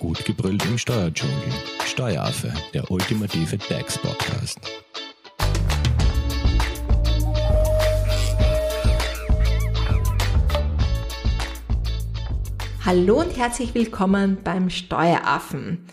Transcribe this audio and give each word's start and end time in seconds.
Gut 0.00 0.24
gebrüllt 0.24 0.64
im 0.64 0.78
Steuerdschungel. 0.78 1.52
Steueraffe, 1.84 2.50
der 2.72 2.90
ultimative 2.90 3.58
DAX-Podcast. 3.58 4.58
Hallo 12.82 13.20
und 13.20 13.36
herzlich 13.36 13.74
willkommen 13.74 14.38
beim 14.42 14.70
Steueraffen. 14.70 15.84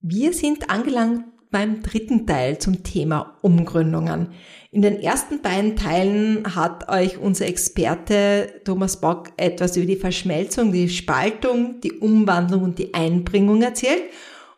Wir 0.00 0.32
sind 0.32 0.68
angelangt 0.68 1.22
beim 1.50 1.82
dritten 1.82 2.26
Teil 2.26 2.58
zum 2.58 2.82
Thema 2.82 3.36
Umgründungen. 3.42 4.28
In 4.70 4.82
den 4.82 5.00
ersten 5.00 5.42
beiden 5.42 5.74
Teilen 5.74 6.54
hat 6.54 6.88
euch 6.88 7.18
unser 7.18 7.46
Experte 7.46 8.60
Thomas 8.64 9.00
Bock 9.00 9.30
etwas 9.36 9.76
über 9.76 9.86
die 9.86 9.96
Verschmelzung, 9.96 10.72
die 10.72 10.88
Spaltung, 10.88 11.80
die 11.80 11.92
Umwandlung 11.92 12.62
und 12.62 12.78
die 12.78 12.94
Einbringung 12.94 13.62
erzählt. 13.62 14.02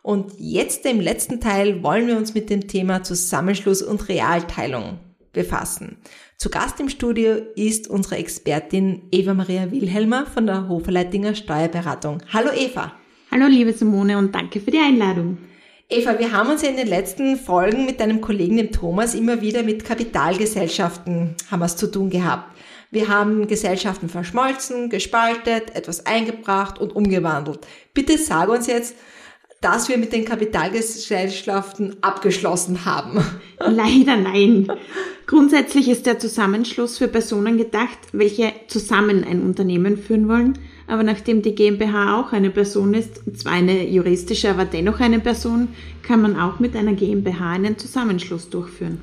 Und 0.03 0.33
jetzt 0.37 0.85
im 0.85 0.99
letzten 0.99 1.39
Teil 1.39 1.81
wollen 1.81 2.07
wir 2.07 2.17
uns 2.17 2.33
mit 2.33 2.49
dem 2.49 2.67
Thema 2.67 3.03
Zusammenschluss 3.03 3.81
und 3.81 4.09
Realteilung 4.09 4.99
befassen. 5.31 5.97
Zu 6.37 6.49
Gast 6.49 6.79
im 6.79 6.89
Studio 6.89 7.37
ist 7.55 7.87
unsere 7.87 8.17
Expertin 8.17 9.03
Eva 9.11 9.33
Maria 9.33 9.71
Wilhelmer 9.71 10.25
von 10.27 10.45
der 10.45 10.67
Hoferleitinger 10.67 11.33
Steuerberatung. 11.33 12.21
Hallo 12.31 12.49
Eva. 12.55 12.93
Hallo 13.31 13.47
liebe 13.47 13.73
Simone 13.73 14.17
und 14.17 14.35
danke 14.35 14.59
für 14.59 14.69
die 14.69 14.77
Einladung. 14.77 15.37
Eva, 15.93 16.17
wir 16.17 16.31
haben 16.31 16.49
uns 16.49 16.63
ja 16.63 16.69
in 16.69 16.75
den 16.75 16.87
letzten 16.87 17.37
Folgen 17.37 17.85
mit 17.85 17.99
deinem 17.99 18.19
Kollegen, 18.19 18.57
dem 18.57 18.71
Thomas, 18.71 19.13
immer 19.13 19.41
wieder 19.41 19.61
mit 19.61 19.85
Kapitalgesellschaften 19.85 21.35
haben 21.51 21.59
wir 21.59 21.67
zu 21.67 21.85
tun 21.85 22.09
gehabt. 22.09 22.51
Wir 22.89 23.09
haben 23.09 23.45
Gesellschaften 23.45 24.09
verschmolzen, 24.09 24.89
gespaltet, 24.89 25.75
etwas 25.75 26.07
eingebracht 26.07 26.79
und 26.79 26.95
umgewandelt. 26.95 27.59
Bitte 27.93 28.17
sag 28.17 28.49
uns 28.49 28.65
jetzt, 28.65 28.95
dass 29.61 29.87
wir 29.87 29.99
mit 29.99 30.13
den 30.13 30.25
Kapitalgesellschaften 30.25 31.97
abgeschlossen 32.01 32.85
haben. 32.85 33.23
Leider 33.59 34.15
nein. 34.15 34.71
Grundsätzlich 35.27 35.89
ist 35.89 36.07
der 36.07 36.17
Zusammenschluss 36.17 36.97
für 36.97 37.07
Personen 37.07 37.55
gedacht, 37.59 37.99
welche 38.13 38.51
zusammen 38.67 39.23
ein 39.23 39.43
Unternehmen 39.43 39.97
führen 39.97 40.27
wollen 40.27 40.57
aber 40.87 41.03
nachdem 41.03 41.41
die 41.41 41.55
GmbH 41.55 42.19
auch 42.19 42.33
eine 42.33 42.49
Person 42.49 42.93
ist, 42.93 43.21
zwar 43.37 43.53
eine 43.53 43.87
juristische, 43.87 44.49
aber 44.49 44.65
dennoch 44.65 44.99
eine 44.99 45.19
Person, 45.19 45.69
kann 46.01 46.21
man 46.21 46.39
auch 46.39 46.59
mit 46.59 46.75
einer 46.75 46.93
GmbH 46.93 47.51
einen 47.51 47.77
Zusammenschluss 47.77 48.49
durchführen. 48.49 48.99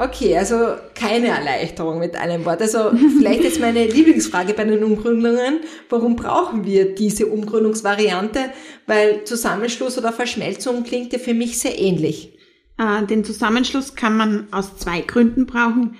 Okay, 0.00 0.38
also 0.38 0.76
keine 0.94 1.26
Erleichterung 1.26 1.98
mit 1.98 2.14
einem 2.14 2.44
Wort. 2.44 2.62
Also 2.62 2.92
vielleicht 3.18 3.42
jetzt 3.42 3.60
meine 3.60 3.84
Lieblingsfrage 3.88 4.54
bei 4.54 4.62
den 4.62 4.84
Umgründungen. 4.84 5.58
Warum 5.90 6.14
brauchen 6.14 6.64
wir 6.64 6.94
diese 6.94 7.26
Umgründungsvariante? 7.26 8.38
Weil 8.86 9.24
Zusammenschluss 9.24 9.98
oder 9.98 10.12
Verschmelzung 10.12 10.84
klingt 10.84 11.12
ja 11.12 11.18
für 11.18 11.34
mich 11.34 11.58
sehr 11.58 11.76
ähnlich. 11.80 12.38
Äh, 12.78 13.06
den 13.06 13.24
Zusammenschluss 13.24 13.96
kann 13.96 14.16
man 14.16 14.46
aus 14.52 14.76
zwei 14.76 15.00
Gründen 15.00 15.46
brauchen. 15.46 15.96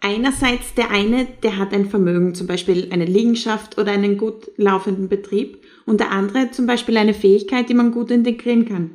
Einerseits 0.00 0.74
der 0.74 0.90
eine, 0.90 1.26
der 1.42 1.58
hat 1.58 1.72
ein 1.72 1.90
Vermögen, 1.90 2.34
zum 2.34 2.46
Beispiel 2.46 2.88
eine 2.92 3.04
Liegenschaft 3.04 3.78
oder 3.78 3.92
einen 3.92 4.16
gut 4.16 4.50
laufenden 4.56 5.08
Betrieb 5.08 5.58
und 5.86 5.98
der 5.98 6.12
andere 6.12 6.52
zum 6.52 6.66
Beispiel 6.66 6.96
eine 6.96 7.14
Fähigkeit, 7.14 7.68
die 7.68 7.74
man 7.74 7.90
gut 7.90 8.12
integrieren 8.12 8.64
kann. 8.64 8.90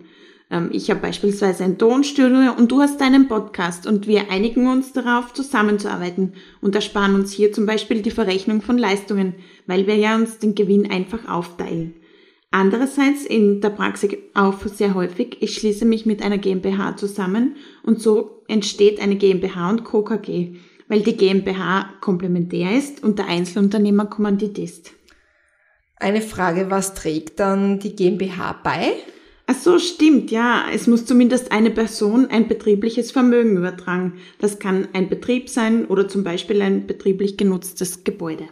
Ähm, 0.50 0.70
ich 0.72 0.90
habe 0.90 1.02
beispielsweise 1.02 1.66
ein 1.66 1.78
Tonstudio 1.78 2.54
und 2.58 2.72
du 2.72 2.80
hast 2.80 3.02
einen 3.02 3.28
Podcast 3.28 3.86
und 3.86 4.08
wir 4.08 4.32
einigen 4.32 4.68
uns 4.68 4.94
darauf, 4.94 5.34
zusammenzuarbeiten 5.34 6.34
und 6.62 6.74
ersparen 6.74 7.16
uns 7.16 7.34
hier 7.34 7.52
zum 7.52 7.66
Beispiel 7.66 8.02
die 8.02 8.12
Verrechnung 8.12 8.62
von 8.62 8.78
Leistungen, 8.78 9.36
weil 9.68 9.88
wir 9.88 9.98
ja 9.98 10.16
uns 10.16 10.40
den 10.40 10.56
Gewinn 10.56 10.90
einfach 10.90 11.28
aufteilen. 11.28 11.96
Andererseits 12.52 13.26
in 13.26 13.62
der 13.62 13.72
Praxis 13.72 14.16
auch 14.36 14.62
sehr 14.68 14.94
häufig, 14.94 15.38
ich 15.42 15.56
schließe 15.56 15.86
mich 15.86 16.06
mit 16.06 16.22
einer 16.22 16.38
GmbH 16.38 16.96
zusammen 16.96 17.56
und 17.82 18.00
so 18.00 18.44
entsteht 18.48 19.02
eine 19.02 19.16
GmbH 19.16 19.72
und 19.72 19.84
Co. 19.84 20.04
KG 20.04 20.58
weil 20.88 21.02
die 21.02 21.18
GmbH 21.18 21.90
komplementär 22.02 22.78
ist 22.78 23.04
und 23.04 23.20
der 23.20 23.28
Einzelunternehmer 23.28 24.06
Kommandit 24.06 24.58
ist. 24.58 24.92
Eine 25.98 26.22
Frage, 26.22 26.70
was 26.70 26.94
trägt 26.94 27.40
dann 27.40 27.80
die 27.80 27.96
GmbH 27.96 28.60
bei? 28.64 28.94
Ach 29.46 29.56
so, 29.56 29.78
stimmt, 29.80 30.32
ja. 30.32 30.66
Es 30.74 30.88
muss 30.88 31.06
zumindest 31.06 31.52
eine 31.52 31.70
Person 31.70 32.28
ein 32.28 32.48
betriebliches 32.48 33.12
Vermögen 33.12 33.58
übertragen. 33.58 34.14
Das 34.40 34.60
kann 34.60 34.88
ein 34.94 35.10
Betrieb 35.10 35.50
sein 35.50 35.86
oder 35.86 36.08
zum 36.08 36.24
Beispiel 36.24 36.62
ein 36.62 36.88
betrieblich 36.88 37.38
genutztes 37.38 38.04
Gebäude. 38.04 38.48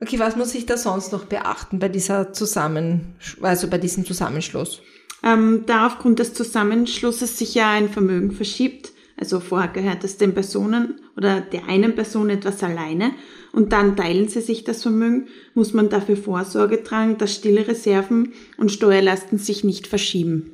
Okay, 0.00 0.18
was 0.18 0.36
muss 0.36 0.54
ich 0.54 0.66
da 0.66 0.76
sonst 0.76 1.12
noch 1.12 1.24
beachten 1.24 1.78
bei 1.78 1.88
dieser 1.88 2.32
Zusammen, 2.32 3.14
also 3.40 3.68
bei 3.68 3.78
diesem 3.78 4.04
Zusammenschluss? 4.04 4.82
Ähm, 5.22 5.64
da 5.66 5.86
aufgrund 5.86 6.18
des 6.18 6.34
Zusammenschlusses 6.34 7.38
sich 7.38 7.54
ja 7.54 7.70
ein 7.70 7.88
Vermögen 7.88 8.32
verschiebt, 8.32 8.92
also 9.18 9.40
vorher 9.40 9.68
gehört 9.68 10.02
es 10.02 10.16
den 10.16 10.34
Personen 10.34 11.00
oder 11.16 11.40
der 11.40 11.68
einen 11.68 11.94
Person 11.94 12.30
etwas 12.30 12.62
alleine 12.62 13.12
und 13.52 13.72
dann 13.72 13.96
teilen 13.96 14.28
sie 14.28 14.40
sich 14.40 14.64
das 14.64 14.82
Vermögen, 14.82 15.28
muss 15.54 15.72
man 15.72 15.88
dafür 15.88 16.16
Vorsorge 16.16 16.82
tragen, 16.82 17.18
dass 17.18 17.34
stille 17.34 17.68
Reserven 17.68 18.32
und 18.56 18.72
Steuerlasten 18.72 19.38
sich 19.38 19.62
nicht 19.62 19.86
verschieben. 19.86 20.50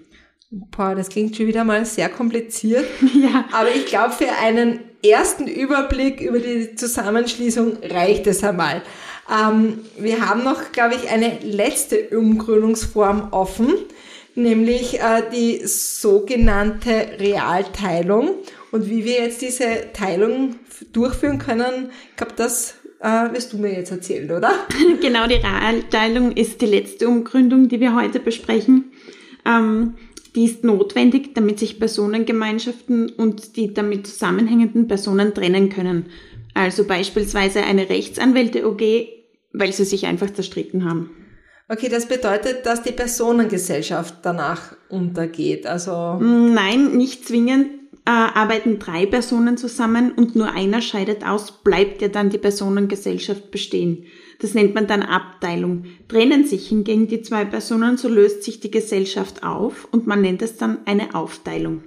Boah, 0.51 0.95
das 0.95 1.09
klingt 1.09 1.37
schon 1.37 1.47
wieder 1.47 1.65
mal 1.65 1.87
sehr 1.87 2.09
kompliziert. 2.09 2.85
ja. 3.15 3.47
Aber 3.53 3.75
ich 3.75 3.87
glaube, 3.87 4.13
für 4.13 4.31
einen 4.43 4.81
ersten 5.03 5.47
Überblick 5.47 6.21
über 6.21 6.41
die 6.41 6.75
Zusammenschließung 6.75 7.79
reicht 7.85 8.27
es 8.27 8.45
einmal. 8.45 8.83
Ähm, 9.31 9.79
wir 9.97 10.29
haben 10.29 10.43
noch, 10.43 10.73
glaube 10.73 10.97
ich, 10.97 11.09
eine 11.09 11.39
letzte 11.43 12.09
Umgründungsform 12.11 13.29
offen 13.31 13.69
nämlich 14.35 15.01
äh, 15.01 15.23
die 15.33 15.67
sogenannte 15.67 17.19
Realteilung. 17.19 18.35
Und 18.73 18.89
wie 18.89 19.05
wir 19.05 19.23
jetzt 19.23 19.43
diese 19.43 19.93
Teilung 19.93 20.57
durchführen 20.93 21.39
können, 21.39 21.91
ich 22.11 22.17
glaube, 22.17 22.35
das 22.37 22.75
äh, 23.01 23.33
wirst 23.33 23.53
du 23.53 23.59
mir 23.59 23.73
jetzt 23.73 23.91
erzählen, 23.91 24.31
oder? 24.31 24.53
genau, 25.01 25.27
die 25.27 25.35
Realteilung 25.35 26.33
ist 26.33 26.61
die 26.61 26.67
letzte 26.67 27.09
Umgründung, 27.09 27.69
die 27.69 27.81
wir 27.81 27.95
heute 27.95 28.21
besprechen. 28.21 28.93
Ähm, 29.45 29.95
die 30.37 30.45
ist 30.45 30.63
notwendig, 30.63 31.35
damit 31.35 31.59
sich 31.59 31.81
Personengemeinschaften 31.81 33.11
und 33.11 33.57
die 33.57 33.75
damit 33.75 34.07
zusammenhängenden 34.07 34.87
Personen 34.87 35.35
trennen 35.35 35.71
können. 35.71 36.07
Also 36.55 36.85
beispielsweise 36.85 37.63
eine 37.63 37.89
Rechtsanwälte 37.89 38.69
OG, 38.69 38.83
weil 39.53 39.73
sie 39.73 39.85
sich 39.85 40.07
einfach 40.07 40.31
zerstritten 40.33 40.85
haben. 40.85 41.11
Okay, 41.69 41.89
das 41.89 42.07
bedeutet, 42.07 42.67
dass 42.67 42.83
die 42.83 42.93
Personengesellschaft 42.93 44.17
danach 44.23 44.77
untergeht. 44.89 45.67
Also 45.67 46.19
mm, 46.21 46.53
Nein, 46.53 46.97
nicht 46.97 47.27
zwingend. 47.27 47.80
Äh, 48.11 48.13
arbeiten 48.13 48.81
drei 48.81 49.07
Personen 49.07 49.57
zusammen 49.57 50.11
und 50.11 50.35
nur 50.35 50.51
einer 50.51 50.83
scheidet 50.83 51.25
aus, 51.25 51.63
bleibt 51.63 52.03
ja 52.03 52.09
dann 52.09 52.29
die 52.29 52.39
Personengesellschaft 52.39 53.53
bestehen. 53.53 54.07
Das 54.41 54.53
nennt 54.53 54.75
man 54.75 54.89
dann 54.89 55.05
Abteilung. 55.05 55.85
Trennen 56.09 56.45
sich 56.45 56.67
hingegen 56.67 57.07
die 57.07 57.23
zwei 57.23 57.45
Personen, 57.45 57.99
so 57.99 58.09
löst 58.09 58.43
sich 58.43 58.59
die 58.59 58.73
Gesellschaft 58.73 59.45
auf 59.45 59.87
und 59.93 60.09
man 60.09 60.23
nennt 60.23 60.43
es 60.43 60.57
dann 60.57 60.79
eine 60.87 61.15
Aufteilung. 61.15 61.85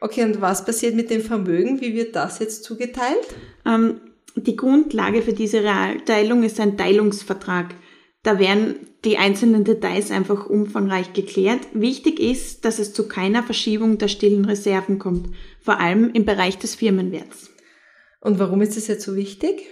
Okay, 0.00 0.22
und 0.22 0.40
was 0.40 0.64
passiert 0.64 0.94
mit 0.94 1.10
dem 1.10 1.20
Vermögen? 1.20 1.80
Wie 1.80 1.96
wird 1.96 2.14
das 2.14 2.38
jetzt 2.38 2.62
zugeteilt? 2.62 3.26
Ähm, 3.66 4.00
die 4.36 4.54
Grundlage 4.54 5.20
für 5.20 5.32
diese 5.32 5.64
Realteilung 5.64 6.44
ist 6.44 6.60
ein 6.60 6.76
Teilungsvertrag. 6.76 7.74
Da 8.22 8.38
werden 8.38 8.76
die 9.04 9.16
einzelnen 9.16 9.64
Details 9.64 10.10
einfach 10.10 10.46
umfangreich 10.46 11.12
geklärt. 11.12 11.60
Wichtig 11.72 12.20
ist, 12.20 12.64
dass 12.64 12.78
es 12.78 12.92
zu 12.92 13.08
keiner 13.08 13.42
Verschiebung 13.42 13.98
der 13.98 14.08
stillen 14.08 14.44
Reserven 14.44 14.98
kommt, 14.98 15.28
vor 15.60 15.80
allem 15.80 16.10
im 16.12 16.24
Bereich 16.24 16.58
des 16.58 16.74
Firmenwerts. 16.74 17.50
Und 18.20 18.38
warum 18.38 18.60
ist 18.60 18.76
es 18.76 18.86
jetzt 18.86 19.04
so 19.04 19.16
wichtig? 19.16 19.62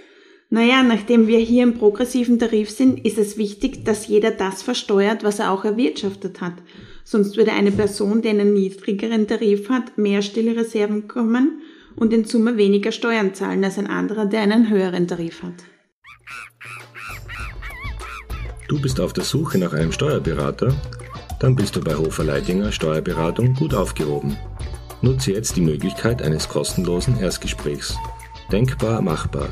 Naja, 0.50 0.82
nachdem 0.82 1.26
wir 1.26 1.38
hier 1.38 1.62
im 1.62 1.74
progressiven 1.74 2.38
Tarif 2.38 2.70
sind, 2.70 3.04
ist 3.04 3.18
es 3.18 3.36
wichtig, 3.36 3.84
dass 3.84 4.06
jeder 4.06 4.30
das 4.30 4.62
versteuert, 4.62 5.22
was 5.22 5.40
er 5.40 5.52
auch 5.52 5.66
erwirtschaftet 5.66 6.40
hat. 6.40 6.54
Sonst 7.04 7.36
würde 7.36 7.52
eine 7.52 7.70
Person, 7.70 8.22
die 8.22 8.30
einen 8.30 8.54
niedrigeren 8.54 9.26
Tarif 9.26 9.68
hat, 9.68 9.98
mehr 9.98 10.22
stille 10.22 10.56
Reserven 10.56 11.06
kommen 11.06 11.60
und 11.96 12.14
in 12.14 12.24
Summe 12.24 12.56
weniger 12.56 12.92
Steuern 12.92 13.34
zahlen 13.34 13.62
als 13.62 13.78
ein 13.78 13.88
anderer, 13.88 14.24
der 14.24 14.40
einen 14.40 14.70
höheren 14.70 15.06
Tarif 15.06 15.42
hat. 15.42 15.64
Du 18.68 18.78
bist 18.78 19.00
auf 19.00 19.12
der 19.14 19.24
Suche 19.24 19.56
nach 19.56 19.72
einem 19.72 19.92
Steuerberater? 19.92 20.74
Dann 21.40 21.56
bist 21.56 21.74
du 21.74 21.80
bei 21.80 21.94
Hofer 21.94 22.24
Leidinger 22.24 22.70
Steuerberatung 22.70 23.54
gut 23.54 23.72
aufgehoben. 23.72 24.36
Nutze 25.00 25.32
jetzt 25.32 25.56
die 25.56 25.62
Möglichkeit 25.62 26.20
eines 26.20 26.50
kostenlosen 26.50 27.18
Erstgesprächs. 27.18 27.96
Denkbar 28.52 29.00
machbar. 29.00 29.48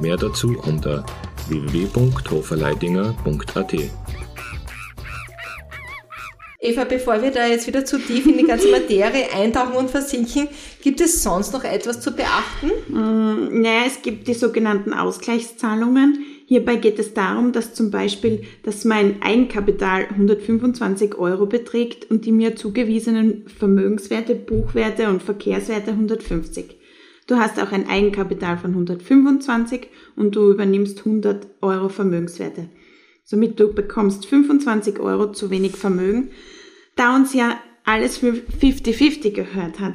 Mehr 0.00 0.16
dazu 0.16 0.58
unter 0.64 1.04
www.hoferleidinger.at. 1.48 3.74
Eva, 6.58 6.84
bevor 6.84 7.20
wir 7.20 7.32
da 7.32 7.46
jetzt 7.46 7.66
wieder 7.66 7.84
zu 7.84 7.98
tief 7.98 8.24
in 8.24 8.38
die 8.38 8.44
ganze 8.44 8.70
Materie 8.70 9.30
eintauchen 9.34 9.76
und 9.76 9.90
versinken, 9.90 10.48
gibt 10.82 11.02
es 11.02 11.22
sonst 11.22 11.52
noch 11.52 11.64
etwas 11.64 12.00
zu 12.00 12.12
beachten? 12.12 12.70
Mm, 12.88 13.60
naja, 13.60 13.82
es 13.86 14.00
gibt 14.00 14.26
die 14.26 14.34
sogenannten 14.34 14.94
Ausgleichszahlungen 14.94 16.35
Hierbei 16.48 16.76
geht 16.76 17.00
es 17.00 17.12
darum, 17.12 17.50
dass 17.50 17.74
zum 17.74 17.90
Beispiel, 17.90 18.42
dass 18.62 18.84
mein 18.84 19.20
Eigenkapital 19.20 20.06
125 20.10 21.16
Euro 21.16 21.46
beträgt 21.46 22.08
und 22.08 22.24
die 22.24 22.30
mir 22.30 22.54
zugewiesenen 22.54 23.48
Vermögenswerte, 23.48 24.36
Buchwerte 24.36 25.08
und 25.08 25.24
Verkehrswerte 25.24 25.90
150. 25.90 26.76
Du 27.26 27.34
hast 27.34 27.60
auch 27.60 27.72
ein 27.72 27.88
Eigenkapital 27.88 28.58
von 28.58 28.70
125 28.70 29.88
und 30.14 30.36
du 30.36 30.52
übernimmst 30.52 30.98
100 31.00 31.48
Euro 31.62 31.88
Vermögenswerte. 31.88 32.68
Somit 33.24 33.58
du 33.58 33.74
bekommst 33.74 34.26
25 34.26 35.00
Euro 35.00 35.32
zu 35.32 35.50
wenig 35.50 35.72
Vermögen, 35.72 36.30
da 36.94 37.16
uns 37.16 37.34
ja 37.34 37.58
alles 37.84 38.18
für 38.18 38.32
50-50 38.32 39.32
gehört 39.32 39.80
hat. 39.80 39.94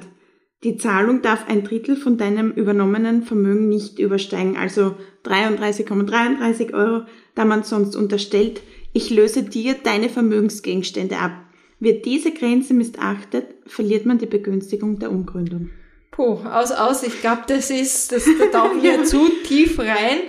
Die 0.63 0.77
Zahlung 0.77 1.23
darf 1.23 1.47
ein 1.47 1.63
Drittel 1.63 1.95
von 1.95 2.17
deinem 2.17 2.51
übernommenen 2.51 3.23
Vermögen 3.23 3.67
nicht 3.67 3.97
übersteigen, 3.97 4.57
also 4.57 4.95
33,33 5.25 6.73
Euro, 6.73 7.05
da 7.33 7.45
man 7.45 7.63
sonst 7.63 7.95
unterstellt, 7.95 8.61
ich 8.93 9.09
löse 9.09 9.43
dir 9.43 9.75
deine 9.83 10.09
Vermögensgegenstände 10.09 11.17
ab. 11.17 11.31
Wird 11.79 12.05
diese 12.05 12.31
Grenze 12.31 12.75
missachtet, 12.75 13.45
verliert 13.65 14.05
man 14.05 14.19
die 14.19 14.27
Begünstigung 14.27 14.99
der 14.99 15.11
Umgründung. 15.11 15.71
Puh, 16.11 16.37
aus, 16.43 16.71
aus, 16.71 17.01
ich 17.01 17.21
glaube, 17.21 17.43
das 17.47 17.71
ist, 17.71 18.11
das, 18.11 18.25
da 18.37 18.45
tauchen 18.45 18.83
wir 18.83 19.03
zu 19.05 19.29
tief 19.43 19.79
rein. 19.79 20.19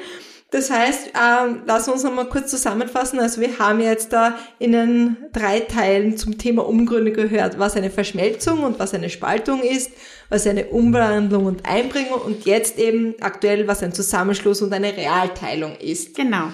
Das 0.52 0.70
heißt, 0.70 1.12
ähm, 1.14 1.62
lass 1.64 1.88
uns 1.88 2.04
nochmal 2.04 2.26
kurz 2.28 2.50
zusammenfassen. 2.50 3.18
Also 3.18 3.40
wir 3.40 3.58
haben 3.58 3.80
jetzt 3.80 4.12
da 4.12 4.34
in 4.58 4.72
den 4.72 5.16
drei 5.32 5.60
Teilen 5.60 6.18
zum 6.18 6.36
Thema 6.36 6.68
Umgründe 6.68 7.10
gehört, 7.10 7.58
was 7.58 7.74
eine 7.74 7.88
Verschmelzung 7.88 8.62
und 8.62 8.78
was 8.78 8.92
eine 8.92 9.08
Spaltung 9.08 9.62
ist, 9.62 9.92
was 10.28 10.46
eine 10.46 10.66
Umwandlung 10.66 11.46
und 11.46 11.66
Einbringung 11.66 12.20
und 12.20 12.44
jetzt 12.44 12.78
eben 12.78 13.14
aktuell, 13.22 13.66
was 13.66 13.82
ein 13.82 13.94
Zusammenschluss 13.94 14.60
und 14.60 14.74
eine 14.74 14.94
Realteilung 14.94 15.74
ist. 15.76 16.14
Genau. 16.14 16.48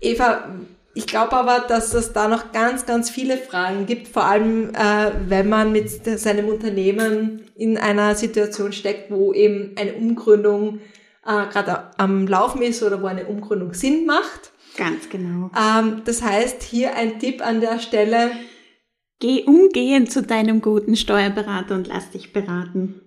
Eva, 0.00 0.44
ich 0.94 1.08
glaube 1.08 1.32
aber, 1.32 1.64
dass 1.66 1.94
es 1.94 2.12
da 2.12 2.28
noch 2.28 2.52
ganz, 2.52 2.86
ganz 2.86 3.10
viele 3.10 3.38
Fragen 3.38 3.86
gibt, 3.86 4.06
vor 4.06 4.24
allem 4.24 4.70
äh, 4.70 5.10
wenn 5.28 5.48
man 5.48 5.72
mit 5.72 5.90
seinem 6.20 6.46
Unternehmen 6.48 7.42
in 7.56 7.76
einer 7.76 8.14
Situation 8.14 8.72
steckt, 8.72 9.10
wo 9.10 9.32
eben 9.32 9.72
eine 9.76 9.94
Umgründung 9.94 10.78
äh, 11.26 11.46
gerade 11.52 11.90
am 11.96 12.26
Laufen 12.26 12.62
ist 12.62 12.82
oder 12.82 13.02
wo 13.02 13.06
eine 13.06 13.26
Umgründung 13.26 13.74
Sinn 13.74 14.06
macht. 14.06 14.52
Ganz 14.76 15.08
genau. 15.08 15.50
Ähm, 15.56 16.02
das 16.04 16.22
heißt, 16.22 16.62
hier 16.62 16.94
ein 16.94 17.18
Tipp 17.18 17.44
an 17.44 17.60
der 17.60 17.78
Stelle. 17.78 18.30
Geh 19.18 19.44
umgehend 19.44 20.12
zu 20.12 20.22
deinem 20.22 20.60
guten 20.60 20.94
Steuerberater 20.94 21.74
und 21.74 21.86
lass 21.86 22.10
dich 22.10 22.32
beraten. 22.32 23.00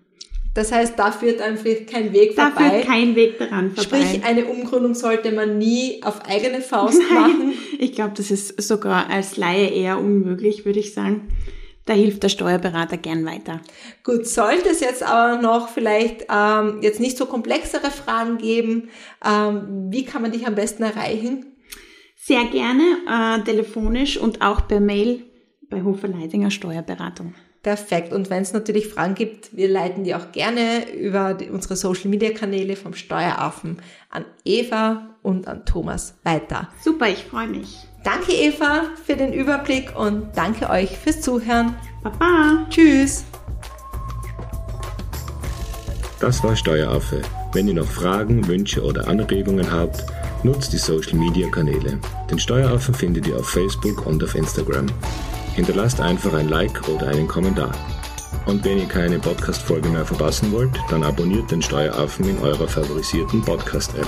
Das 0.55 0.71
heißt, 0.71 0.97
da 0.97 1.11
führt 1.11 1.41
einfach 1.41 1.69
kein 1.89 2.11
Weg 2.11 2.35
da 2.35 2.49
vorbei. 2.49 2.63
Da 2.63 2.69
führt 2.71 2.85
kein 2.87 3.15
Weg 3.15 3.37
daran 3.37 3.71
vorbei. 3.71 4.01
Sprich, 4.03 4.25
eine 4.25 4.45
Umgründung 4.45 4.95
sollte 4.95 5.31
man 5.31 5.59
nie 5.59 6.01
auf 6.03 6.25
eigene 6.25 6.61
Faust 6.61 6.99
Nein, 6.99 7.21
machen. 7.21 7.53
Ich 7.77 7.93
glaube, 7.93 8.13
das 8.17 8.31
ist 8.31 8.61
sogar 8.61 9.09
als 9.09 9.37
Laie 9.37 9.67
eher 9.69 9.99
unmöglich, 9.99 10.65
würde 10.65 10.79
ich 10.79 10.93
sagen. 10.93 11.29
Da 11.89 11.95
hilft 11.95 12.21
der 12.21 12.29
Steuerberater 12.29 12.97
gern 12.97 13.25
weiter. 13.25 13.61
Gut, 14.03 14.27
sollte 14.27 14.69
es 14.69 14.79
jetzt 14.79 15.01
aber 15.01 15.41
noch 15.41 15.69
vielleicht 15.69 16.27
ähm, 16.31 16.83
jetzt 16.83 16.99
nicht 16.99 17.17
so 17.17 17.25
komplexere 17.25 17.89
Fragen 17.89 18.37
geben, 18.37 18.89
ähm, 19.25 19.87
wie 19.89 20.05
kann 20.05 20.21
man 20.21 20.31
dich 20.31 20.45
am 20.45 20.53
besten 20.53 20.83
erreichen? 20.83 21.47
Sehr 22.15 22.43
gerne 22.45 22.83
äh, 23.09 23.43
telefonisch 23.43 24.17
und 24.17 24.43
auch 24.43 24.67
per 24.67 24.81
Mail 24.81 25.23
bei 25.67 25.81
Hofer 25.81 26.09
Leidinger 26.09 26.51
Steuerberatung. 26.51 27.33
Perfekt. 27.63 28.13
Und 28.13 28.29
wenn 28.29 28.43
es 28.43 28.53
natürlich 28.53 28.87
Fragen 28.87 29.15
gibt, 29.15 29.57
wir 29.57 29.67
leiten 29.67 30.03
die 30.03 30.13
auch 30.13 30.31
gerne 30.31 30.93
über 30.93 31.33
die, 31.33 31.49
unsere 31.49 31.75
Social 31.75 32.11
Media 32.11 32.29
Kanäle 32.29 32.75
vom 32.75 32.93
Steueraffen 32.93 33.81
an 34.11 34.25
Eva 34.45 35.15
und 35.23 35.47
an 35.47 35.65
Thomas 35.65 36.19
weiter. 36.21 36.69
Super, 36.83 37.09
ich 37.09 37.23
freue 37.23 37.47
mich. 37.47 37.88
Danke 38.03 38.31
Eva 38.31 38.83
für 39.05 39.15
den 39.15 39.33
Überblick 39.33 39.97
und 39.97 40.27
danke 40.35 40.69
euch 40.69 40.97
fürs 40.97 41.21
Zuhören. 41.21 41.75
Baba. 42.01 42.65
Tschüss. 42.69 43.25
Das 46.19 46.43
war 46.43 46.55
Steueraffe. 46.55 47.21
Wenn 47.53 47.67
ihr 47.67 47.73
noch 47.73 47.87
Fragen, 47.87 48.47
Wünsche 48.47 48.83
oder 48.83 49.07
Anregungen 49.07 49.71
habt, 49.71 50.05
nutzt 50.43 50.71
die 50.71 50.77
Social 50.77 51.17
Media 51.17 51.49
Kanäle. 51.49 51.99
Den 52.29 52.39
Steueraffen 52.39 52.93
findet 52.93 53.27
ihr 53.27 53.37
auf 53.37 53.49
Facebook 53.49 54.05
und 54.05 54.23
auf 54.23 54.35
Instagram. 54.35 54.85
Hinterlasst 55.55 55.99
einfach 55.99 56.33
ein 56.33 56.47
Like 56.47 56.87
oder 56.87 57.07
einen 57.07 57.27
Kommentar. 57.27 57.73
Und 58.45 58.63
wenn 58.63 58.79
ihr 58.79 58.87
keine 58.87 59.19
Podcast-Folge 59.19 59.89
mehr 59.89 60.05
verpassen 60.05 60.51
wollt, 60.51 60.71
dann 60.89 61.03
abonniert 61.03 61.51
den 61.51 61.61
Steueraffen 61.61 62.29
in 62.29 62.39
eurer 62.39 62.67
favorisierten 62.67 63.41
Podcast-App. 63.41 64.07